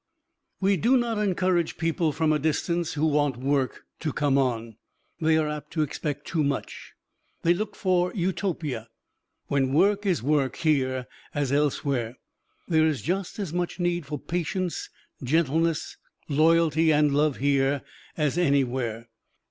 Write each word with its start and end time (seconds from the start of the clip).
We 0.59 0.77
do 0.77 0.97
not 0.97 1.19
encourage 1.19 1.77
people 1.77 2.11
from 2.11 2.33
a 2.33 2.39
distance 2.39 2.93
who 2.93 3.05
want 3.05 3.37
work 3.37 3.83
to 3.99 4.11
come 4.11 4.35
on 4.35 4.77
they 5.19 5.37
are 5.37 5.47
apt 5.47 5.69
to 5.73 5.83
expect 5.83 6.25
too 6.25 6.43
much. 6.43 6.93
They 7.43 7.53
look 7.53 7.75
for 7.75 8.11
Utopia, 8.15 8.89
when 9.45 9.73
work 9.73 10.07
is 10.07 10.23
work, 10.23 10.55
here 10.55 11.05
as 11.35 11.51
elsewhere. 11.51 12.17
There 12.67 12.87
is 12.87 13.03
just 13.03 13.37
as 13.37 13.53
much 13.53 13.79
need 13.79 14.07
for 14.07 14.17
patience, 14.17 14.89
gentleness, 15.21 15.97
loyalty 16.27 16.91
and 16.91 17.13
love 17.13 17.37
here 17.37 17.83
as 18.17 18.39
anywhere. 18.39 19.07